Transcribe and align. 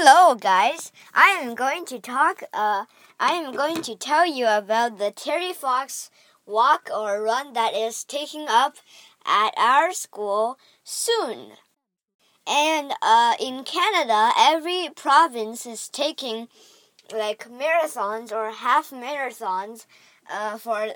Hello, 0.00 0.36
guys. 0.36 0.92
I 1.12 1.30
am 1.42 1.56
going 1.56 1.84
to 1.86 1.98
talk. 1.98 2.44
Uh, 2.54 2.84
I 3.18 3.32
am 3.32 3.52
going 3.52 3.82
to 3.82 3.96
tell 3.96 4.24
you 4.24 4.46
about 4.46 4.98
the 4.98 5.10
Terry 5.10 5.52
Fox 5.52 6.08
walk 6.46 6.88
or 6.94 7.20
run 7.20 7.52
that 7.54 7.74
is 7.74 8.04
taking 8.04 8.46
up 8.48 8.76
at 9.26 9.50
our 9.56 9.92
school 9.92 10.56
soon. 10.84 11.54
And 12.46 12.92
uh, 13.02 13.34
in 13.40 13.64
Canada, 13.64 14.30
every 14.38 14.88
province 14.94 15.66
is 15.66 15.88
taking 15.88 16.46
like 17.12 17.48
marathons 17.50 18.30
or 18.30 18.52
half 18.52 18.90
marathons 18.90 19.86
uh, 20.32 20.58
for 20.58 20.90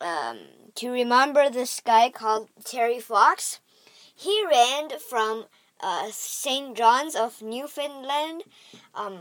um, 0.00 0.38
to 0.74 0.90
remember 0.90 1.50
this 1.50 1.80
guy 1.86 2.10
called 2.10 2.48
Terry 2.64 2.98
Fox. 2.98 3.60
He 4.12 4.44
ran 4.50 4.90
from 4.98 5.44
uh, 5.90 6.08
St. 6.12 6.76
John's 6.76 7.16
of 7.16 7.42
Newfoundland 7.42 8.44
um, 8.94 9.18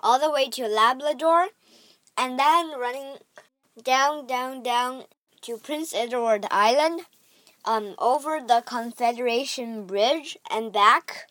all 0.00 0.20
the 0.20 0.30
way 0.30 0.48
to 0.50 0.68
Labrador, 0.68 1.48
and 2.16 2.38
then 2.38 2.78
running 2.78 3.16
down, 3.82 4.26
down, 4.26 4.62
down 4.62 5.04
to 5.42 5.56
Prince 5.56 5.92
Edward 5.94 6.46
Island, 6.50 7.00
um, 7.64 7.94
over 7.98 8.40
the 8.40 8.62
Confederation 8.64 9.84
Bridge 9.86 10.36
and 10.48 10.72
back, 10.72 11.28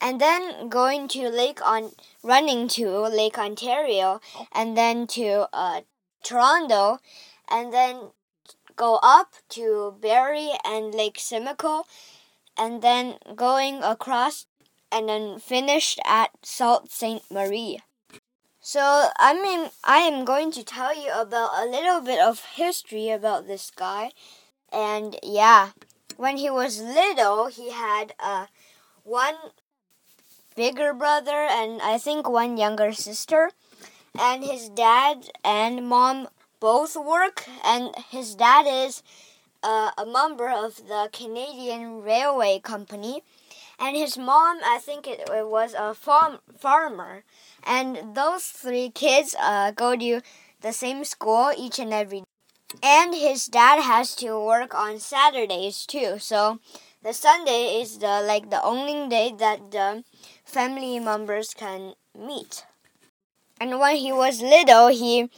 and 0.00 0.20
then 0.20 0.68
going 0.68 1.08
to 1.08 1.28
Lake 1.28 1.60
on 1.66 1.92
running 2.22 2.68
to 2.68 2.88
Lake 3.08 3.38
Ontario, 3.38 4.20
and 4.52 4.76
then 4.76 5.06
to 5.08 5.48
uh, 5.52 5.80
Toronto, 6.22 6.98
and 7.50 7.72
then 7.72 8.10
go 8.76 8.98
up 9.02 9.34
to 9.50 9.94
Barrie 10.00 10.52
and 10.64 10.94
Lake 10.94 11.18
Simcoe, 11.18 11.84
and 12.56 12.82
then 12.82 13.16
going 13.34 13.82
across 13.82 14.46
and 14.90 15.08
then 15.08 15.38
finished 15.38 15.98
at 16.04 16.30
Sault 16.42 16.90
Ste. 16.90 17.22
Marie. 17.30 17.80
So 18.60 19.08
I 19.18 19.34
mean 19.34 19.70
I 19.82 19.98
am 19.98 20.24
going 20.24 20.50
to 20.52 20.64
tell 20.64 20.94
you 20.94 21.12
about 21.12 21.50
a 21.62 21.68
little 21.68 22.00
bit 22.00 22.20
of 22.20 22.44
history 22.56 23.10
about 23.10 23.46
this 23.46 23.70
guy. 23.70 24.12
And 24.72 25.18
yeah, 25.22 25.70
when 26.16 26.36
he 26.36 26.50
was 26.50 26.80
little, 26.80 27.46
he 27.46 27.70
had 27.70 28.14
uh, 28.18 28.46
one 29.02 29.36
bigger 30.56 30.94
brother 30.94 31.46
and 31.50 31.82
I 31.82 31.98
think 31.98 32.28
one 32.28 32.56
younger 32.56 32.92
sister. 32.92 33.50
And 34.18 34.44
his 34.44 34.68
dad 34.68 35.30
and 35.44 35.88
mom 35.88 36.28
both 36.60 36.96
work, 36.96 37.44
and 37.62 37.94
his 38.10 38.34
dad 38.36 38.64
is 38.66 39.02
uh, 39.64 39.90
a 39.98 40.06
member 40.06 40.48
of 40.50 40.76
the 40.76 41.08
Canadian 41.12 42.02
Railway 42.02 42.60
Company, 42.60 43.22
and 43.78 43.96
his 43.96 44.16
mom, 44.18 44.58
I 44.64 44.78
think 44.78 45.06
it, 45.08 45.28
it 45.28 45.48
was 45.48 45.74
a 45.76 45.94
farm 45.94 46.38
farmer, 46.58 47.24
and 47.64 48.14
those 48.14 48.44
three 48.44 48.90
kids 48.90 49.34
uh, 49.40 49.72
go 49.72 49.96
to 49.96 50.20
the 50.60 50.72
same 50.72 51.04
school 51.04 51.50
each 51.56 51.78
and 51.78 51.92
every 51.92 52.20
day. 52.20 52.26
And 52.82 53.14
his 53.14 53.46
dad 53.46 53.82
has 53.82 54.14
to 54.16 54.38
work 54.38 54.74
on 54.74 54.98
Saturdays 55.00 55.86
too, 55.86 56.18
so 56.18 56.60
the 57.02 57.12
Sunday 57.12 57.80
is 57.80 57.98
the 57.98 58.22
like 58.22 58.50
the 58.50 58.62
only 58.62 59.08
day 59.08 59.32
that 59.38 59.70
the 59.70 60.04
family 60.44 60.98
members 61.00 61.54
can 61.54 61.94
meet. 62.18 62.64
And 63.60 63.78
when 63.80 63.96
he 63.96 64.12
was 64.12 64.42
little, 64.42 64.88
he 64.88 65.30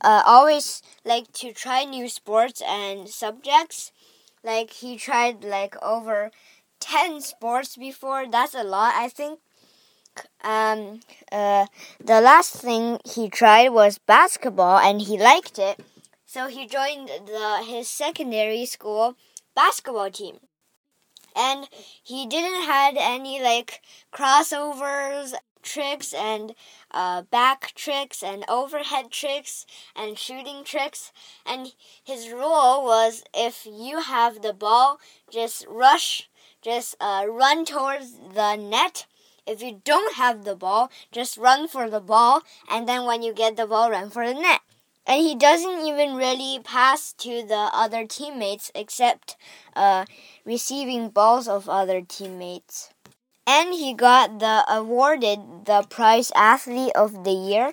uh, 0.00 0.22
always 0.26 0.82
like 1.04 1.32
to 1.34 1.52
try 1.52 1.84
new 1.84 2.08
sports 2.08 2.62
and 2.66 3.08
subjects. 3.08 3.92
Like 4.42 4.70
he 4.72 4.96
tried 4.96 5.44
like 5.44 5.76
over 5.82 6.30
10 6.80 7.20
sports 7.20 7.76
before. 7.76 8.26
That's 8.30 8.54
a 8.54 8.64
lot, 8.64 8.94
I 8.96 9.08
think. 9.08 9.40
Um, 10.42 11.00
uh, 11.30 11.66
the 11.98 12.20
last 12.20 12.54
thing 12.56 12.98
he 13.04 13.28
tried 13.28 13.70
was 13.70 13.98
basketball 13.98 14.78
and 14.78 15.00
he 15.02 15.18
liked 15.18 15.58
it. 15.58 15.80
So 16.26 16.46
he 16.46 16.66
joined 16.66 17.08
the 17.08 17.62
his 17.66 17.88
secondary 17.88 18.64
school 18.66 19.16
basketball 19.54 20.10
team. 20.10 20.38
And 21.34 21.68
he 22.02 22.24
didn't 22.26 22.62
had 22.64 22.96
any 22.96 23.42
like 23.42 23.82
crossovers 24.12 25.34
tricks 25.62 26.12
and 26.12 26.54
uh, 26.90 27.22
back 27.22 27.72
tricks 27.74 28.22
and 28.22 28.44
overhead 28.48 29.10
tricks 29.10 29.66
and 29.94 30.18
shooting 30.18 30.64
tricks. 30.64 31.12
And 31.46 31.72
his 32.02 32.30
rule 32.30 32.84
was 32.84 33.22
if 33.34 33.66
you 33.66 34.00
have 34.00 34.42
the 34.42 34.52
ball, 34.52 34.98
just 35.30 35.66
rush, 35.68 36.28
just 36.62 36.96
uh, 37.00 37.26
run 37.28 37.64
towards 37.64 38.12
the 38.34 38.56
net. 38.56 39.06
If 39.46 39.62
you 39.62 39.80
don't 39.84 40.14
have 40.14 40.44
the 40.44 40.54
ball, 40.54 40.90
just 41.10 41.36
run 41.36 41.66
for 41.66 41.90
the 41.90 42.00
ball, 42.00 42.42
and 42.70 42.88
then 42.88 43.04
when 43.04 43.22
you 43.22 43.32
get 43.32 43.56
the 43.56 43.66
ball, 43.66 43.90
run 43.90 44.10
for 44.10 44.26
the 44.26 44.34
net. 44.34 44.60
And 45.06 45.22
he 45.22 45.34
doesn't 45.34 45.86
even 45.86 46.14
really 46.14 46.60
pass 46.62 47.12
to 47.14 47.42
the 47.42 47.70
other 47.72 48.06
teammates 48.06 48.70
except 48.74 49.36
uh, 49.74 50.04
receiving 50.44 51.08
balls 51.08 51.48
of 51.48 51.68
other 51.68 52.00
teammates 52.02 52.90
and 53.50 53.74
he 53.74 53.92
got 53.94 54.38
the 54.38 54.64
awarded 54.68 55.40
the 55.64 55.82
prize 55.96 56.30
athlete 56.36 56.92
of 56.94 57.24
the 57.24 57.32
year. 57.32 57.72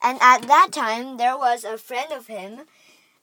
And 0.00 0.16
at 0.22 0.42
that 0.42 0.68
time, 0.70 1.16
there 1.16 1.36
was 1.36 1.64
a 1.64 1.76
friend 1.76 2.12
of 2.12 2.28
him 2.28 2.52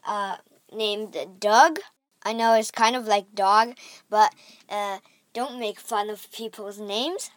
uh, 0.06 0.36
named 0.74 1.16
Doug. 1.40 1.80
I 2.24 2.34
know 2.34 2.54
it's 2.54 2.72
kind 2.72 2.96
of 2.98 3.08
like 3.08 3.34
dog, 3.34 3.76
but 4.10 4.34
uh, 4.70 4.98
don't 5.34 5.58
make 5.60 5.80
fun 5.80 6.10
of 6.10 6.30
people's 6.32 6.80
names. 6.80 7.32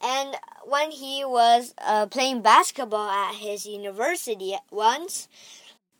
And 0.00 0.36
when 0.64 0.90
he 0.92 1.24
was 1.24 1.74
uh, 1.78 2.06
playing 2.06 2.42
basketball 2.42 3.10
at 3.10 3.34
his 3.34 3.66
university 3.66 4.54
once, 4.70 5.28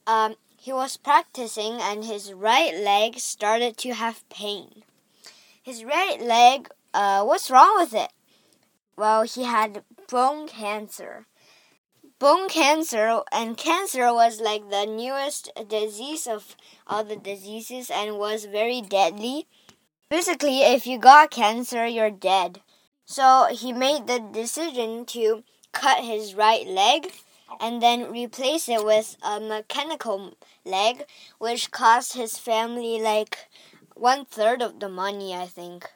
um, 0.06 0.36
he 0.56 0.72
was 0.72 0.96
practicing 0.96 1.74
and 1.80 2.04
his 2.04 2.32
right 2.32 2.74
leg 2.74 3.18
started 3.18 3.76
to 3.78 3.94
have 3.94 4.28
pain. 4.28 4.82
His 5.62 5.84
right 5.84 6.20
leg 6.20 6.70
uh, 6.96 7.22
what's 7.22 7.50
wrong 7.50 7.76
with 7.76 7.92
it? 7.92 8.10
Well, 8.96 9.24
he 9.24 9.44
had 9.44 9.84
bone 10.10 10.48
cancer. 10.48 11.26
Bone 12.18 12.48
cancer 12.48 13.20
and 13.30 13.58
cancer 13.58 14.10
was 14.14 14.40
like 14.40 14.70
the 14.70 14.86
newest 14.86 15.52
disease 15.68 16.26
of 16.26 16.56
all 16.86 17.04
the 17.04 17.16
diseases 17.16 17.90
and 17.90 18.16
was 18.16 18.46
very 18.46 18.80
deadly. 18.80 19.46
Basically, 20.08 20.62
if 20.62 20.86
you 20.86 20.98
got 20.98 21.30
cancer, 21.30 21.86
you're 21.86 22.10
dead. 22.10 22.62
So 23.04 23.48
he 23.50 23.74
made 23.74 24.06
the 24.06 24.18
decision 24.18 25.04
to 25.06 25.44
cut 25.72 26.02
his 26.02 26.34
right 26.34 26.66
leg 26.66 27.12
and 27.60 27.82
then 27.82 28.10
replace 28.10 28.70
it 28.70 28.82
with 28.86 29.18
a 29.22 29.38
mechanical 29.38 30.32
leg, 30.64 31.04
which 31.38 31.70
cost 31.70 32.14
his 32.14 32.38
family 32.38 33.02
like 33.02 33.50
one 33.94 34.24
third 34.24 34.62
of 34.62 34.80
the 34.80 34.88
money, 34.88 35.34
I 35.34 35.44
think. 35.44 35.90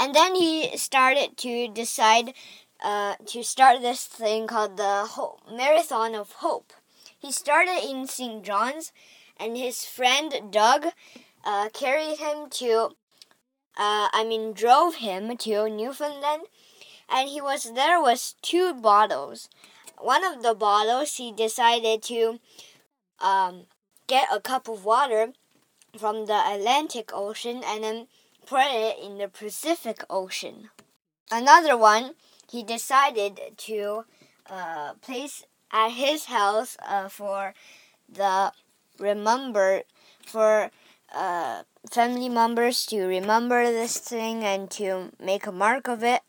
And 0.00 0.14
then 0.14 0.34
he 0.34 0.74
started 0.78 1.36
to 1.36 1.68
decide 1.68 2.32
uh, 2.82 3.16
to 3.26 3.44
start 3.44 3.82
this 3.82 4.06
thing 4.06 4.46
called 4.46 4.78
the 4.78 5.04
Hope, 5.04 5.40
Marathon 5.52 6.14
of 6.14 6.32
Hope. 6.40 6.72
He 7.18 7.30
started 7.30 7.84
in 7.86 8.06
St. 8.06 8.42
John's, 8.42 8.92
and 9.36 9.58
his 9.58 9.84
friend 9.84 10.32
Doug 10.50 10.86
uh, 11.44 11.68
carried 11.74 12.16
him 12.16 12.48
to, 12.48 12.96
uh, 13.76 14.08
I 14.10 14.24
mean, 14.26 14.54
drove 14.54 14.94
him 14.96 15.36
to 15.36 15.68
Newfoundland, 15.68 16.44
and 17.06 17.28
he 17.28 17.42
was 17.42 17.74
there 17.74 18.02
with 18.02 18.32
two 18.40 18.72
bottles. 18.72 19.50
One 19.98 20.24
of 20.24 20.42
the 20.42 20.54
bottles 20.54 21.16
he 21.16 21.30
decided 21.30 22.02
to 22.04 22.40
um, 23.18 23.66
get 24.06 24.28
a 24.32 24.40
cup 24.40 24.66
of 24.66 24.86
water 24.86 25.34
from 25.98 26.24
the 26.24 26.40
Atlantic 26.46 27.10
Ocean 27.12 27.62
and 27.62 27.84
then 27.84 28.06
put 28.50 28.66
it 28.66 28.98
in 28.98 29.18
the 29.18 29.28
Pacific 29.28 30.02
Ocean. 30.10 30.70
Another 31.30 31.76
one, 31.76 32.14
he 32.50 32.64
decided 32.64 33.38
to 33.56 34.04
uh, 34.50 34.94
place 34.94 35.44
at 35.70 35.90
his 35.90 36.24
house 36.24 36.76
uh, 36.84 37.08
for 37.08 37.54
the 38.12 38.52
remember 38.98 39.82
for 40.26 40.72
uh, 41.14 41.62
family 41.88 42.28
members 42.28 42.84
to 42.86 43.04
remember 43.04 43.66
this 43.66 43.98
thing 43.98 44.42
and 44.42 44.68
to 44.72 45.12
make 45.22 45.46
a 45.46 45.52
mark 45.52 45.86
of 45.86 46.02
it. 46.02 46.22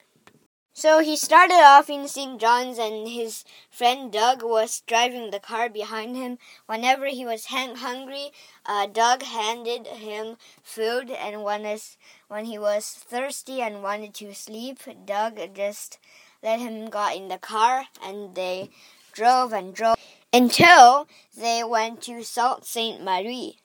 So 0.73 0.99
he 0.99 1.17
started 1.17 1.61
off 1.61 1.89
in 1.89 2.07
St. 2.07 2.39
John's, 2.39 2.77
and 2.77 3.07
his 3.07 3.43
friend 3.69 4.11
Doug 4.11 4.41
was 4.41 4.81
driving 4.87 5.29
the 5.29 5.39
car 5.39 5.67
behind 5.67 6.15
him. 6.15 6.37
Whenever 6.65 7.07
he 7.07 7.25
was 7.25 7.47
hungry, 7.47 8.31
uh, 8.65 8.87
Doug 8.87 9.23
handed 9.23 9.85
him 9.87 10.37
food, 10.63 11.11
and 11.11 11.43
when, 11.43 11.65
his, 11.65 11.97
when 12.29 12.45
he 12.45 12.57
was 12.57 12.87
thirsty 12.87 13.61
and 13.61 13.83
wanted 13.83 14.13
to 14.15 14.33
sleep, 14.33 14.79
Doug 15.05 15.39
just 15.53 15.99
let 16.41 16.59
him 16.59 16.89
got 16.89 17.17
in 17.17 17.27
the 17.27 17.37
car, 17.37 17.87
and 18.01 18.33
they 18.35 18.69
drove 19.11 19.51
and 19.51 19.75
drove 19.75 19.97
until 20.31 21.05
they 21.37 21.63
went 21.65 22.01
to 22.03 22.23
Sault 22.23 22.65
Ste. 22.65 23.01
Marie. 23.01 23.57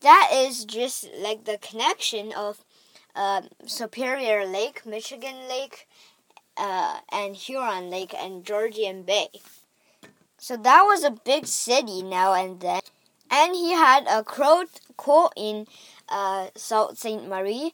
That 0.00 0.30
is 0.32 0.64
just 0.64 1.06
like 1.18 1.44
the 1.44 1.58
connection 1.58 2.32
of 2.32 2.64
uh, 3.14 3.42
Superior 3.66 4.46
Lake, 4.46 4.86
Michigan 4.86 5.48
Lake, 5.48 5.86
uh, 6.56 7.00
and 7.10 7.36
Huron 7.36 7.90
Lake 7.90 8.14
and 8.14 8.44
Georgian 8.44 9.02
Bay. 9.02 9.28
So 10.38 10.56
that 10.56 10.82
was 10.82 11.04
a 11.04 11.10
big 11.10 11.46
city 11.46 12.02
now 12.02 12.32
and 12.32 12.60
then. 12.60 12.80
And 13.30 13.54
he 13.54 13.72
had 13.72 14.06
a 14.08 14.24
quote, 14.24 14.80
in 15.36 15.66
uh, 16.08 16.48
Sault 16.56 16.98
Ste. 16.98 17.28
Marie 17.28 17.72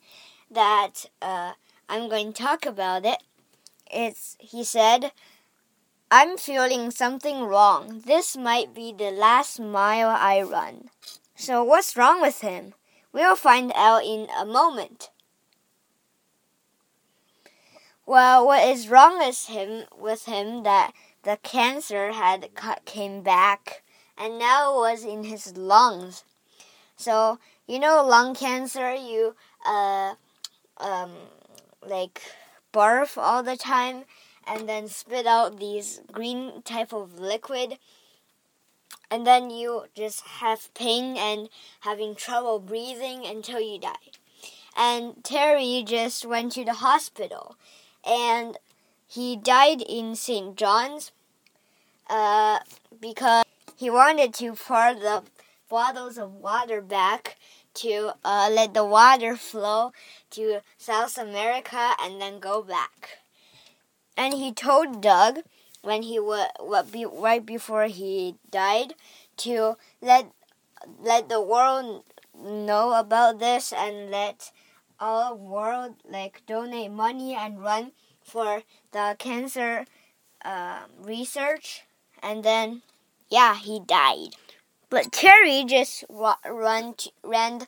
that 0.50 1.06
uh, 1.22 1.52
I'm 1.88 2.08
going 2.08 2.32
to 2.32 2.42
talk 2.42 2.66
about 2.66 3.04
it. 3.04 3.22
It's 3.90 4.36
he 4.38 4.64
said, 4.64 5.12
"I'm 6.10 6.36
feeling 6.36 6.90
something 6.90 7.44
wrong. 7.44 8.02
This 8.04 8.36
might 8.36 8.74
be 8.74 8.92
the 8.92 9.10
last 9.10 9.58
mile 9.60 10.08
I 10.08 10.42
run." 10.42 10.90
So 11.36 11.62
what's 11.62 11.96
wrong 11.96 12.20
with 12.20 12.40
him? 12.40 12.74
We'll 13.12 13.36
find 13.36 13.72
out 13.74 14.04
in 14.04 14.28
a 14.36 14.44
moment. 14.44 15.10
Well, 18.08 18.46
what 18.46 18.62
is 18.68 18.88
wrong 18.88 19.20
is 19.20 19.46
him 19.46 19.82
with 19.98 20.26
him 20.26 20.62
that 20.62 20.92
the 21.24 21.38
cancer 21.42 22.12
had 22.12 22.50
came 22.84 23.22
back 23.22 23.82
and 24.16 24.38
now 24.38 24.76
was 24.76 25.02
in 25.04 25.24
his 25.24 25.56
lungs. 25.56 26.22
So 26.96 27.40
you 27.66 27.80
know 27.80 28.06
lung 28.06 28.36
cancer, 28.36 28.94
you 28.94 29.34
uh 29.64 30.14
um 30.76 31.10
like 31.84 32.22
barf 32.72 33.18
all 33.18 33.42
the 33.42 33.56
time 33.56 34.04
and 34.46 34.68
then 34.68 34.86
spit 34.86 35.26
out 35.26 35.58
these 35.58 36.00
green 36.12 36.62
type 36.62 36.92
of 36.92 37.18
liquid 37.18 37.76
and 39.10 39.26
then 39.26 39.50
you 39.50 39.86
just 39.96 40.20
have 40.20 40.72
pain 40.74 41.16
and 41.16 41.48
having 41.80 42.14
trouble 42.14 42.60
breathing 42.60 43.26
until 43.26 43.60
you 43.60 43.80
die. 43.80 44.12
And 44.76 45.24
Terry 45.24 45.82
just 45.84 46.24
went 46.24 46.52
to 46.52 46.64
the 46.64 46.74
hospital 46.74 47.56
and 48.06 48.58
he 49.06 49.36
died 49.36 49.82
in 49.82 50.14
St. 50.14 50.56
John's 50.56 51.12
uh, 52.08 52.60
because 53.00 53.44
he 53.76 53.90
wanted 53.90 54.32
to 54.34 54.54
pour 54.54 54.94
the 54.94 55.22
bottles 55.68 56.16
of 56.16 56.32
water 56.34 56.80
back 56.80 57.36
to 57.74 58.12
uh, 58.24 58.48
let 58.50 58.72
the 58.72 58.84
water 58.84 59.36
flow 59.36 59.92
to 60.30 60.60
South 60.78 61.18
America 61.18 61.92
and 62.00 62.20
then 62.20 62.38
go 62.38 62.62
back. 62.62 63.18
And 64.16 64.32
he 64.32 64.52
told 64.52 65.02
Doug 65.02 65.40
when 65.82 66.02
he 66.02 66.18
was 66.18 66.48
right 67.20 67.44
before 67.44 67.86
he 67.86 68.36
died 68.50 68.94
to 69.38 69.76
let 70.00 70.32
let 71.00 71.28
the 71.28 71.40
world 71.40 72.04
know 72.42 72.98
about 72.98 73.38
this 73.38 73.72
and 73.72 74.10
let 74.10 74.50
all 74.98 75.36
world 75.36 75.94
like 76.08 76.42
donate 76.46 76.90
money 76.90 77.34
and 77.34 77.62
run 77.62 77.92
for 78.22 78.62
the 78.92 79.16
cancer 79.18 79.84
uh, 80.44 80.80
research. 81.00 81.82
And 82.22 82.42
then 82.44 82.82
yeah 83.30 83.56
he 83.56 83.80
died. 83.80 84.36
But 84.88 85.12
terry 85.12 85.64
just 85.64 86.04
run 86.10 86.94
to, 86.94 87.10
ran 87.24 87.66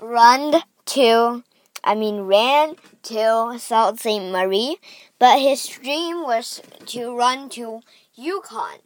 run 0.00 0.62
to 0.86 1.42
i 1.84 1.94
mean 1.94 2.22
ran 2.22 2.76
to 3.04 3.56
sault 3.58 4.00
st 4.00 4.32
marie. 4.32 4.76
But 5.18 5.40
his 5.40 5.66
dream 5.66 6.22
was 6.22 6.60
to 6.86 7.16
run 7.16 7.48
to 7.50 7.80
yukon. 8.14 8.78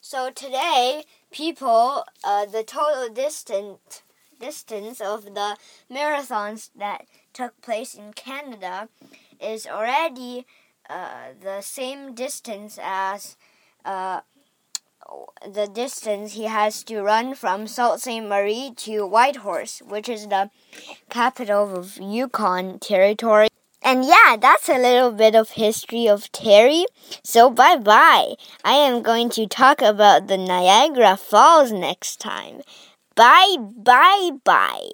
So 0.00 0.30
today 0.30 1.04
people 1.30 2.04
uh, 2.24 2.46
the 2.46 2.62
total 2.64 3.08
distance 3.12 4.02
distance 4.40 5.00
of 5.00 5.24
the 5.34 5.56
marathons 5.90 6.70
that 6.76 7.06
took 7.38 7.60
place 7.62 7.94
in 7.94 8.12
Canada 8.12 8.88
is 9.40 9.64
already 9.64 10.44
uh, 10.90 11.30
the 11.40 11.60
same 11.60 12.12
distance 12.12 12.78
as 12.82 13.36
uh, 13.84 14.20
the 15.46 15.68
distance 15.68 16.32
he 16.32 16.44
has 16.44 16.82
to 16.82 17.00
run 17.00 17.36
from 17.36 17.68
Sault 17.68 18.00
Ste. 18.00 18.20
Marie 18.22 18.72
to 18.78 19.06
Whitehorse, 19.06 19.80
which 19.86 20.08
is 20.08 20.26
the 20.26 20.50
capital 21.08 21.76
of 21.78 21.96
Yukon 21.98 22.80
Territory. 22.80 23.48
And 23.82 24.04
yeah, 24.04 24.36
that's 24.36 24.68
a 24.68 24.76
little 24.76 25.12
bit 25.12 25.36
of 25.36 25.50
history 25.50 26.08
of 26.08 26.32
Terry. 26.32 26.86
So 27.22 27.48
bye 27.50 27.76
bye. 27.76 28.34
I 28.64 28.72
am 28.72 29.02
going 29.02 29.30
to 29.38 29.46
talk 29.46 29.80
about 29.80 30.26
the 30.26 30.36
Niagara 30.36 31.16
Falls 31.16 31.70
next 31.70 32.18
time. 32.18 32.62
Bye 33.14 33.56
bye 33.58 34.30
bye. 34.42 34.90